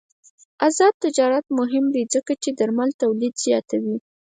آزاد 0.67 0.93
تجارت 1.05 1.45
مهم 1.59 1.85
دی 1.93 2.03
ځکه 2.13 2.33
چې 2.41 2.49
درمل 2.59 2.89
تولید 3.01 3.33
زیاتوي. 3.45 3.97